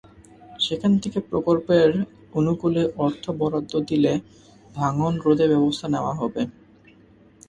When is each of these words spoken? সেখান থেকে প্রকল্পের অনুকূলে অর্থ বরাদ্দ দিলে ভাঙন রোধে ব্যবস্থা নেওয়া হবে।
সেখান 0.59 0.91
থেকে 1.03 1.19
প্রকল্পের 1.29 1.89
অনুকূলে 2.33 2.83
অর্থ 3.05 3.23
বরাদ্দ 3.39 3.73
দিলে 3.89 4.13
ভাঙন 4.75 5.13
রোধে 5.25 5.45
ব্যবস্থা 5.53 5.87
নেওয়া 5.93 6.13
হবে। 6.21 6.41